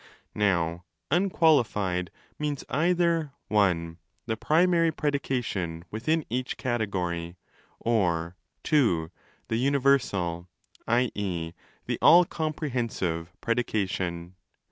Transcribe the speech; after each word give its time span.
Now' 0.33 0.85
unqualified' 1.11 2.09
means 2.39 2.63
either 2.69 3.33
(i) 3.51 3.95
the 4.25 4.35
primary 4.35 4.91
predica 4.91 5.43
tion 5.43 5.85
within 5.91 6.25
each 6.27 6.57
Category, 6.57 7.35
or 7.79 8.35
(ii) 8.73 9.09
the 9.49 9.57
universal, 9.57 10.49
i.e. 10.87 11.51
the 11.85 11.99
all 12.01 12.25
comprehensive, 12.25 13.31
predication. 13.41 14.33